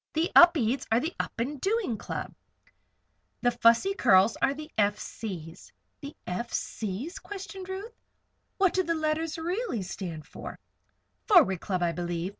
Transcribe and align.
The 0.13 0.31
Upedes 0.35 0.87
are 0.91 0.99
the 0.99 1.13
Up 1.19 1.39
and 1.39 1.61
Doing 1.61 1.95
Club. 1.95 2.33
The 3.43 3.51
Fussy 3.51 3.93
Curls 3.93 4.35
are 4.41 4.55
the 4.55 4.71
F. 4.75 4.97
C.'s." 4.97 5.71
"The 5.99 6.15
F. 6.25 6.51
C.'s?" 6.51 7.19
questioned 7.19 7.69
Ruth. 7.69 7.93
"What 8.57 8.73
do 8.73 8.81
the 8.81 8.95
letters 8.95 9.37
really 9.37 9.83
stand 9.83 10.25
for?" 10.25 10.57
"Forward 11.27 11.61
Club, 11.61 11.83
I 11.83 11.91
believe. 11.91 12.29